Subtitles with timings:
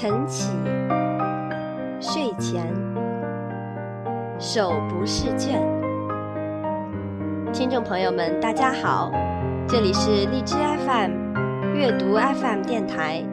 [0.00, 0.52] 晨起，
[2.00, 2.72] 睡前，
[4.38, 5.60] 手不释卷。
[7.52, 9.10] 听众朋友们，大家好，
[9.66, 11.10] 这里是荔枝 FM
[11.74, 13.24] 阅读 FM 电台，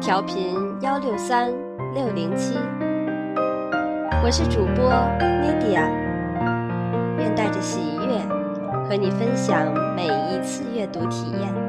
[0.00, 1.52] 调频幺六三
[1.92, 2.56] 六零七，
[4.24, 5.90] 我是主播 Nadia，
[7.18, 8.18] 愿带着喜悦
[8.88, 11.61] 和你分享每一次阅读体验。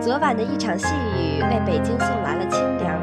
[0.00, 2.98] 昨晚的一场细雨为北京送来了清凉。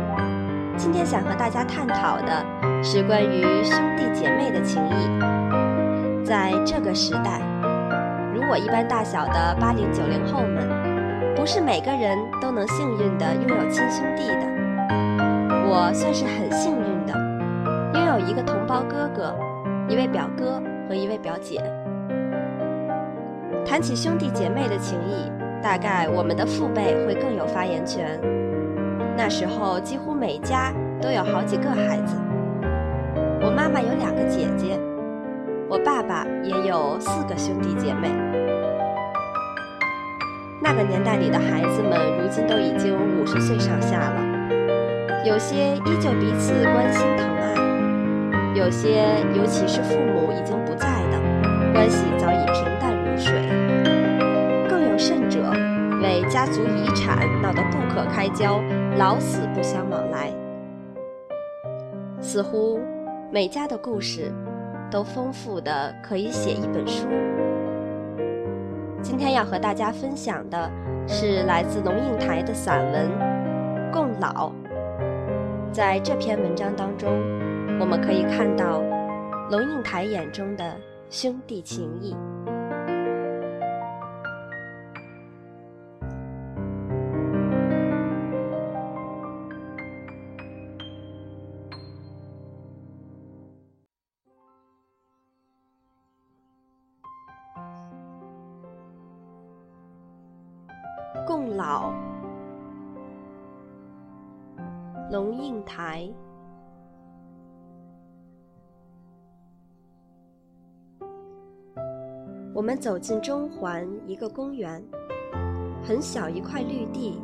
[0.76, 2.44] 今天想和大家探讨的
[2.84, 6.26] 是关于兄弟姐妹的情谊。
[6.26, 7.40] 在这个时代，
[8.34, 10.68] 如我一般大小的八零九零后们，
[11.36, 14.58] 不是每个人都能幸运的拥有亲兄弟的。
[15.70, 17.14] 我算是很幸运的，
[17.94, 19.36] 拥有一个同胞哥哥，
[19.88, 21.62] 一位表哥和一位表姐。
[23.64, 25.32] 谈起兄弟姐妹的情谊。
[25.62, 28.20] 大概我们的父辈会更有发言权。
[29.16, 32.16] 那时候几乎每家都有好几个孩子。
[33.42, 34.80] 我妈妈有两个姐姐，
[35.70, 38.10] 我爸爸也有四个兄弟姐妹。
[40.60, 44.22] 那个年代里的孩子们，如今都已经五十岁上下了，
[45.24, 49.04] 有些依旧彼此关心疼爱，有些
[49.36, 52.37] 尤其是父母已经不在的，关系早已
[56.38, 58.62] 家族遗产闹得不可开交，
[58.96, 60.32] 老死不相往来。
[62.22, 62.80] 似乎
[63.32, 64.32] 每家的故事
[64.92, 67.08] 都丰富的可以写一本书。
[69.02, 70.70] 今天要和大家分享的
[71.08, 73.10] 是来自龙应台的散文
[73.92, 74.52] 《共老》。
[75.72, 77.10] 在这篇文章当中，
[77.80, 78.84] 我们可以看到
[79.50, 80.76] 龙应台眼中的
[81.10, 82.16] 兄弟情谊。
[112.58, 114.84] 我们走进中环一个公园，
[115.84, 117.22] 很小一块绿地，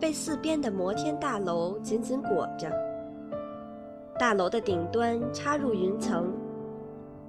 [0.00, 2.72] 被四边的摩天大楼紧紧裹着。
[4.18, 6.32] 大楼的顶端插入云层，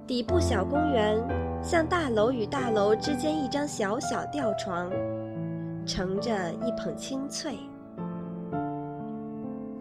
[0.06, 1.22] 底部小公园
[1.62, 4.90] 像大楼与大楼之间一张小小吊床。
[5.84, 6.32] 盛着
[6.64, 7.58] 一捧清脆。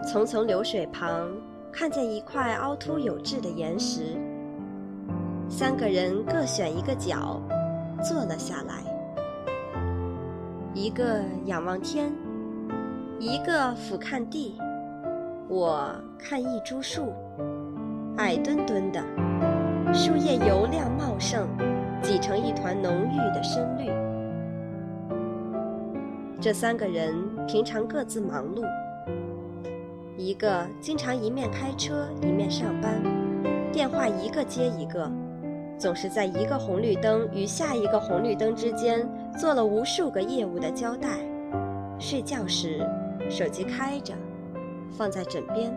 [0.02, 1.32] 淙淙流水旁，
[1.72, 4.18] 看见一块凹凸有致的岩石。
[5.56, 7.40] 三个人各选一个角，
[8.04, 8.74] 坐了下来。
[10.74, 12.12] 一个仰望天，
[13.20, 14.58] 一个俯瞰地。
[15.48, 17.14] 我看一株树，
[18.18, 19.00] 矮墩墩的，
[19.94, 21.48] 树叶油亮茂盛，
[22.02, 23.92] 挤成一团浓郁的深绿。
[26.42, 27.14] 这三个人
[27.46, 28.66] 平常各自忙碌，
[30.18, 33.00] 一个经常一面开车一面上班，
[33.72, 35.10] 电话一个接一个，
[35.78, 39.08] 总是在一个红绿灯与下一个红绿灯之间
[39.38, 41.10] 做了无数个业务的交代。
[42.00, 42.86] 睡觉时，
[43.30, 44.14] 手机开着，
[44.92, 45.74] 放在枕边。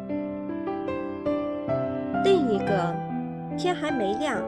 [2.24, 2.94] 另一个，
[3.56, 4.42] 天还没亮，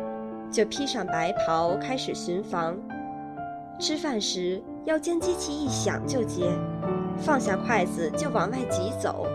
[0.50, 2.76] 就披上白袍开始巡房。
[3.78, 4.62] 吃饭时。
[4.84, 6.50] 腰间机器一响就接，
[7.18, 9.26] 放下筷子就往外急走。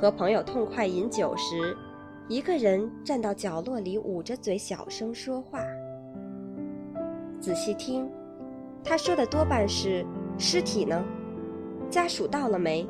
[0.00, 1.76] 和朋友痛快饮酒时，
[2.26, 5.60] 一个人站到角落里捂着嘴小声说话。
[7.38, 8.10] 仔细听，
[8.82, 10.06] 他说的多半是
[10.38, 11.04] 尸体呢？
[11.90, 12.86] 家属到了没？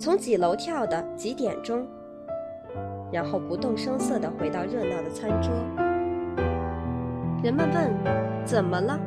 [0.00, 1.00] 从几楼跳的？
[1.14, 1.86] 几点钟？
[3.12, 5.52] 然后不动声色地回到热闹的餐桌。
[7.44, 8.98] 人们问：怎么了？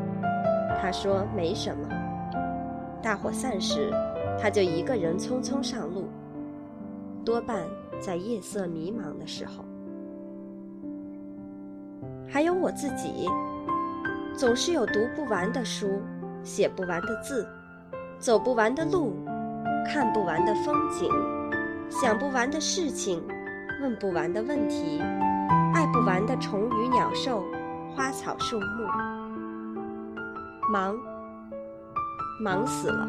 [0.82, 1.90] 他说：“没什么。”
[3.04, 3.92] 大伙散时，
[4.40, 6.06] 他就一个人匆匆上路，
[7.26, 7.64] 多半
[8.00, 9.66] 在夜色迷茫的时候。
[12.28, 13.30] 还有我自己，
[14.36, 16.02] 总是有读不完的书，
[16.44, 17.48] 写不完的字，
[18.18, 19.14] 走不完的路，
[19.86, 21.10] 看不完的风景，
[21.90, 23.22] 想不完的事情，
[23.82, 25.00] 问不完的问题，
[25.76, 27.44] 爱不完的虫鱼鸟兽，
[27.96, 28.66] 花草树木。
[30.72, 30.98] 忙，
[32.42, 33.08] 忙死了。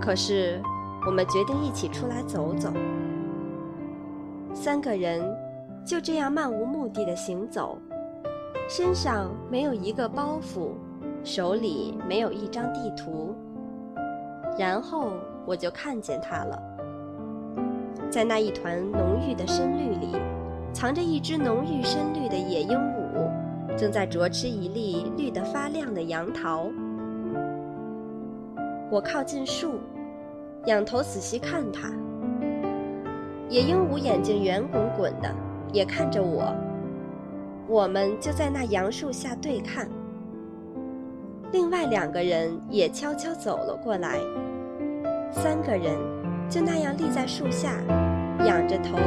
[0.00, 0.62] 可是，
[1.06, 2.72] 我们决定一起出来走走。
[4.54, 5.22] 三个人
[5.84, 7.78] 就这样漫无目的的行走，
[8.68, 10.70] 身上没有一个包袱，
[11.24, 13.34] 手里没有一张地图。
[14.58, 15.14] 然后
[15.46, 16.62] 我就看见它了，
[18.10, 20.16] 在那一团浓郁的深绿里，
[20.72, 26.68] 藏着一只浓郁深绿的野鹦鹉，正在啄吃一粒绿得发亮的杨桃。
[28.90, 29.80] 我靠近树，
[30.66, 31.90] 仰头仔细看它。
[33.48, 35.34] 野鹦鹉眼睛圆滚滚的，
[35.72, 36.54] 也看着我。
[37.68, 39.88] 我们就在那杨树下对看。
[41.52, 44.18] 另外两个人也悄悄走了过来。
[45.30, 45.96] 三个人
[46.48, 47.74] 就那样立在树下，
[48.46, 48.98] 仰着头，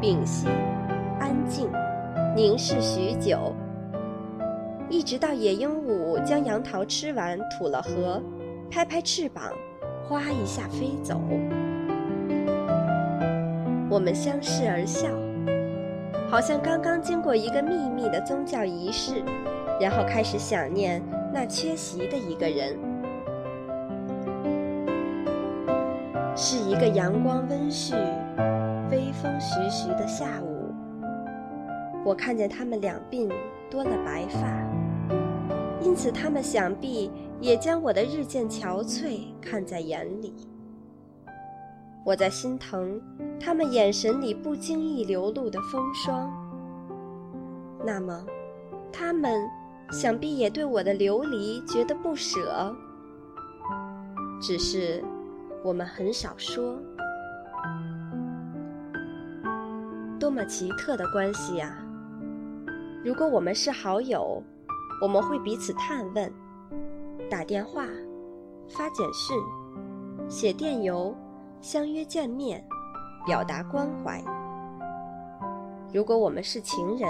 [0.00, 0.48] 屏息，
[1.18, 1.68] 安静，
[2.36, 3.54] 凝视许久，
[4.88, 8.22] 一直到野鹦鹉将杨桃吃完，吐了核，
[8.70, 9.44] 拍拍翅膀，
[10.08, 11.20] 哗一下飞走。
[13.88, 15.08] 我们相视而笑，
[16.28, 19.22] 好像刚刚经过一个秘密的宗教仪式，
[19.80, 21.02] 然后开始想念
[21.32, 22.76] 那缺席的一个人。
[26.36, 27.94] 是一个阳光温煦、
[28.90, 30.74] 微风徐徐的下午，
[32.04, 33.30] 我看见他们两鬓
[33.70, 34.48] 多了白发，
[35.80, 40.34] 因此他们想必也将我的日渐憔悴看在眼里。
[42.04, 43.00] 我在心疼
[43.40, 46.30] 他们眼神里不经意流露的风霜。
[47.84, 48.24] 那么，
[48.92, 49.48] 他们
[49.90, 52.74] 想必也对我的流离觉得不舍，
[54.40, 55.02] 只是。
[55.62, 56.76] 我们很少说，
[60.20, 61.82] 多么奇特的关系呀！
[63.02, 64.42] 如果我们是好友，
[65.00, 66.30] 我们会彼此探问，
[67.24, 67.86] 打电话、
[68.68, 69.36] 发简讯、
[70.28, 71.14] 写电邮，
[71.60, 72.64] 相约见面，
[73.26, 74.22] 表达关怀。
[75.92, 77.08] 如果我们是情人，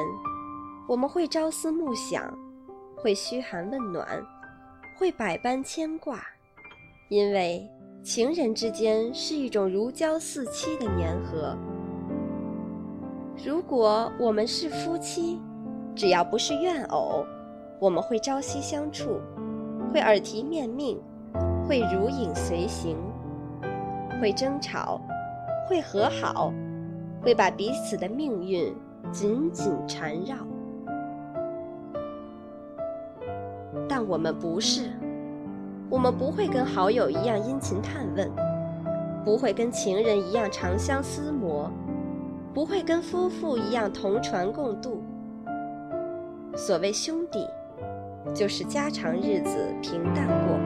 [0.88, 2.32] 我们会朝思暮想，
[2.96, 4.06] 会嘘寒问暖，
[4.96, 6.20] 会百般牵挂，
[7.08, 7.68] 因为。
[8.02, 11.56] 情人之间是一种如胶似漆的粘合。
[13.42, 15.40] 如果我们是夫妻，
[15.96, 17.24] 只要不是怨偶，
[17.80, 19.18] 我们会朝夕相处，
[19.94, 21.00] 会耳提面命，
[21.68, 22.96] 会如影随形，
[24.20, 25.00] 会争吵，
[25.68, 26.52] 会和好，
[27.22, 28.74] 会把彼此的命运
[29.12, 30.34] 紧紧缠绕。
[33.88, 34.90] 但我们不是。
[35.88, 38.28] 我们不会跟好友一样殷勤探问，
[39.24, 41.70] 不会跟情人一样长相厮磨，
[42.52, 45.00] 不会跟夫妇一样同船共度。
[46.56, 47.46] 所谓兄弟，
[48.32, 50.58] 就是家常日子平淡过，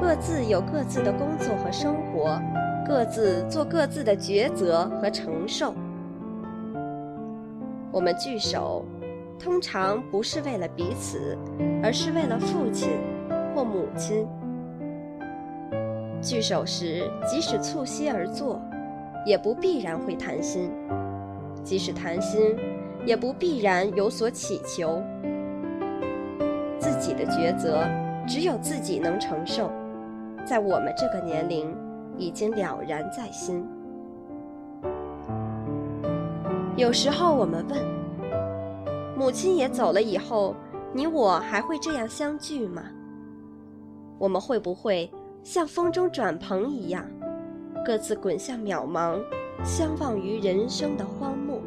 [0.00, 2.40] 各自有各自的工作和生活，
[2.86, 5.74] 各自做各自的抉择和承受。
[7.92, 8.84] 我们聚首，
[9.38, 11.38] 通常不是为了彼此，
[11.82, 12.90] 而是为了父亲。
[13.54, 14.26] 或母亲
[16.20, 18.60] 聚首时，即使促膝而坐，
[19.24, 20.68] 也不必然会谈心；
[21.62, 22.56] 即使谈心，
[23.06, 25.00] 也不必然有所祈求。
[26.84, 27.82] 自己的抉择，
[28.28, 29.70] 只有自己能承受，
[30.44, 31.74] 在我们这个年龄，
[32.18, 33.66] 已经了然在心。
[36.76, 37.78] 有时候我们问：
[39.16, 40.54] 母亲也走了以后，
[40.92, 42.82] 你我还会这样相聚吗？
[44.18, 45.10] 我们会不会
[45.42, 47.02] 像风中转蓬一样，
[47.82, 49.18] 各自滚向渺茫，
[49.64, 51.58] 相忘于人生的荒漠？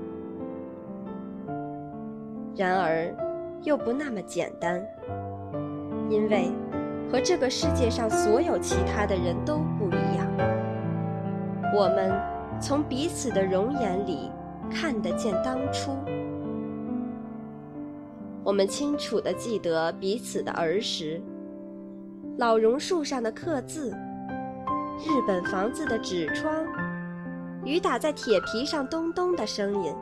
[2.55, 3.11] 然而，
[3.63, 4.81] 又不那么简单，
[6.09, 6.51] 因为
[7.11, 10.27] 和这个世界上所有其他的人都不一样。
[11.75, 12.13] 我们
[12.61, 14.31] 从彼此的容颜里
[14.71, 15.95] 看得见当初，
[18.43, 21.21] 我们清楚地记得彼此的儿时。
[22.37, 23.89] 老榕树上的刻字，
[24.99, 26.53] 日本房子的纸窗，
[27.65, 29.93] 雨打在铁皮上咚咚的声音，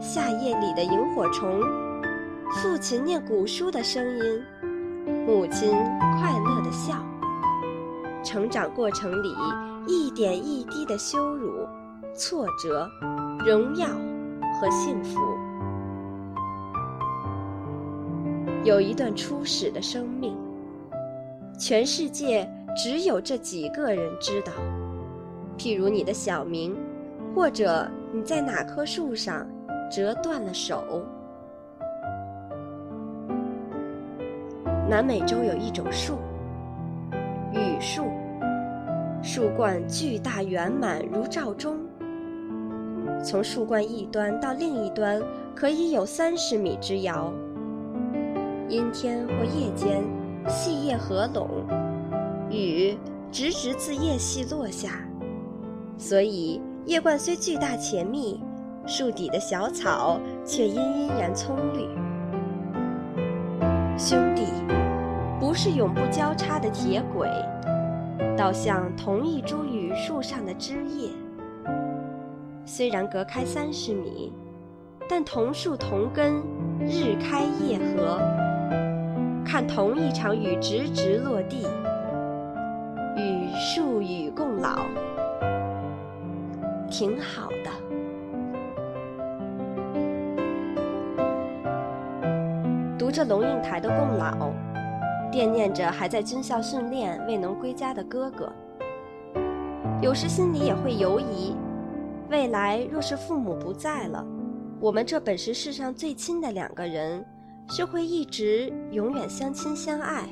[0.00, 1.62] 夏夜里的萤火虫，
[2.50, 4.42] 父亲念古书的声音，
[5.26, 5.70] 母亲
[6.18, 7.04] 快乐的笑，
[8.24, 9.34] 成长过程里
[9.86, 11.68] 一点一滴的羞辱、
[12.14, 12.88] 挫折、
[13.44, 13.86] 荣耀
[14.58, 15.20] 和幸福，
[18.64, 20.34] 有一段初始的生命。
[21.58, 24.52] 全世界只有这几个人知道，
[25.58, 26.74] 譬如你的小名，
[27.34, 29.46] 或者你在哪棵树上
[29.90, 31.04] 折断了手。
[34.88, 36.14] 南美洲有一种树，
[37.52, 38.04] 雨树，
[39.22, 41.76] 树冠巨大圆满如罩钟，
[43.22, 45.22] 从树冠一端到另一端
[45.54, 47.30] 可以有三十米之遥。
[48.70, 50.02] 阴天或夜间。
[50.48, 51.50] 细叶合拢，
[52.48, 52.96] 雨
[53.30, 55.06] 直直自叶隙落下，
[55.98, 58.40] 所以叶冠虽巨大且密，
[58.86, 62.07] 树底的小草却阴阴然葱绿。
[63.98, 64.44] 兄弟，
[65.40, 67.28] 不是永不交叉的铁轨，
[68.36, 71.10] 倒像同一株榆树上的枝叶。
[72.64, 74.32] 虽然隔开三十米，
[75.08, 76.36] 但同树同根，
[76.78, 78.20] 日开夜合。
[79.44, 81.66] 看同一场雨直直落地，
[83.16, 84.86] 与树雨共老，
[86.88, 87.87] 挺好的。
[93.08, 94.50] 扶着龙应台的《供老》，
[95.32, 98.52] 惦念着还在军校训练未能归家的哥哥，
[100.02, 101.56] 有时心里也会犹疑：
[102.28, 104.22] 未来若是父母不在了，
[104.78, 107.24] 我们这本是世上最亲的两个人，
[107.70, 110.28] 是会一直永远相亲相爱，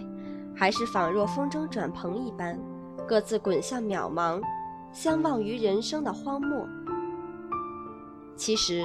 [0.54, 2.58] 还是仿若风筝转蓬一般，
[3.08, 4.38] 各自滚向渺茫，
[4.92, 6.68] 相忘于人生的荒漠？
[8.36, 8.84] 其实，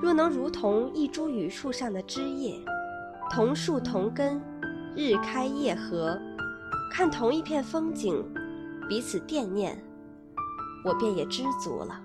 [0.00, 2.54] 若能如同一株榆树上的枝叶。
[3.28, 4.40] 同树同根，
[4.94, 6.18] 日开夜合，
[6.90, 8.24] 看同一片风景，
[8.88, 9.76] 彼此惦念，
[10.84, 12.00] 我便也知足了。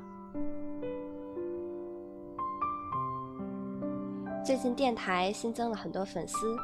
[4.44, 6.58] 最近电台新增了很多粉丝，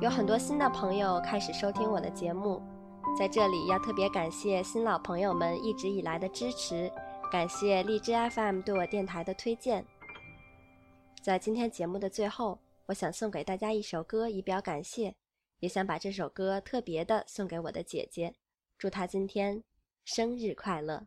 [0.00, 2.60] 有很多新的朋友开始收听我的节目，
[3.16, 6.90] 在这里要特别感谢新老朋友们一直以来的支持，
[7.30, 9.84] 感谢荔枝 FM 对我电台的推荐。
[11.20, 12.58] 在今天节目的最后。
[12.86, 15.14] 我想送给大家一首歌以表感谢，
[15.60, 18.34] 也想把这首歌特别的送给我的姐姐，
[18.76, 19.62] 祝她今天
[20.04, 21.06] 生日快乐。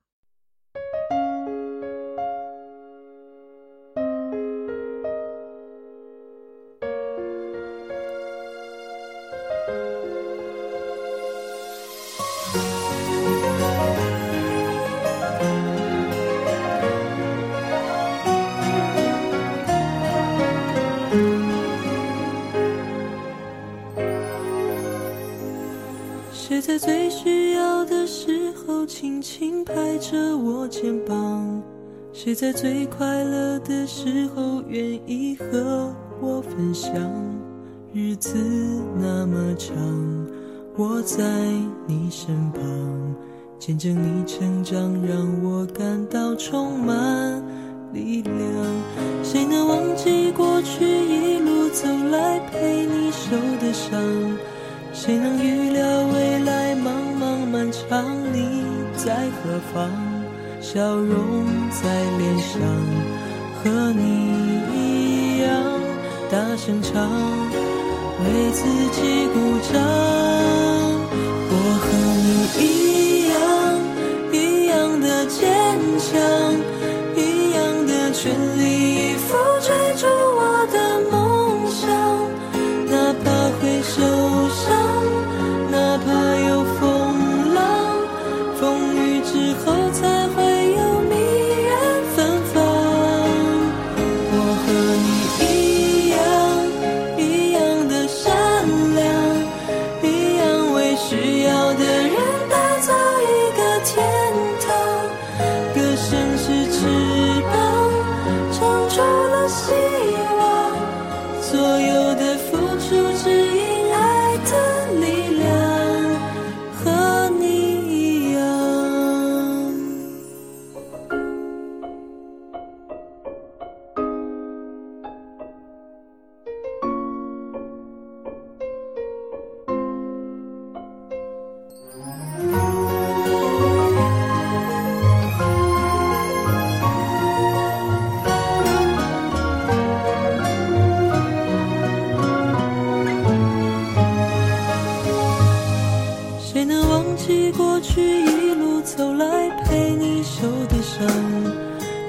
[26.85, 31.59] 最需要的时候轻轻拍着我肩膀？
[32.13, 36.93] 谁在最快乐的时候愿意和我分享？
[37.91, 38.37] 日子
[38.99, 39.75] 那么长，
[40.77, 41.23] 我在
[41.87, 42.61] 你身旁，
[43.57, 47.43] 见证你成长，让我感到充满
[47.93, 48.37] 力量。
[49.23, 53.99] 谁能忘记过去一路走来陪你受的伤？
[54.93, 56.54] 谁能预料未来
[57.55, 58.03] 漫长？
[58.33, 58.65] 你
[58.97, 59.89] 在何方？
[60.59, 62.59] 笑容在脸上，
[63.63, 64.03] 和你
[64.73, 65.47] 一样
[66.29, 67.09] 大声唱，
[68.19, 68.59] 为自
[68.91, 69.35] 己鼓
[69.71, 69.81] 掌。
[71.47, 71.87] 我和
[72.25, 72.27] 你
[72.59, 72.63] 一
[73.31, 73.39] 样，
[74.33, 74.35] 一
[74.67, 75.39] 样的坚
[75.97, 76.19] 强，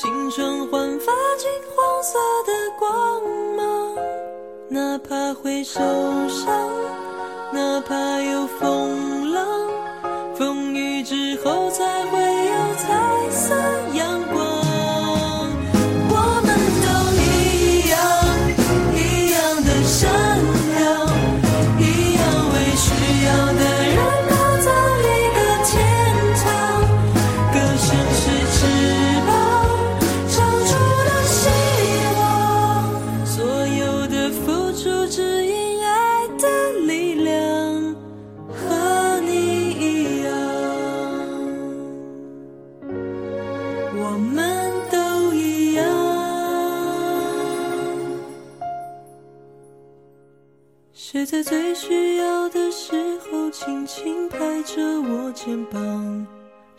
[0.00, 3.20] 青春焕发金黄色的光
[3.56, 3.96] 芒
[4.68, 5.80] 哪怕会受
[6.28, 6.70] 伤
[7.52, 8.97] 哪怕有风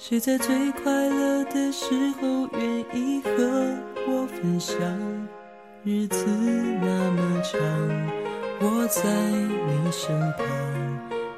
[0.10, 1.86] 谁在最快乐的时
[2.20, 3.30] 候愿意和
[4.08, 4.76] 我分享
[5.84, 6.26] 日子
[6.82, 7.62] 那么长？
[8.60, 10.48] 我在你身旁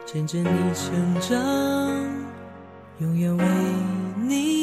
[0.05, 1.37] 见证你成长
[2.99, 3.45] 永远为
[4.25, 4.60] 你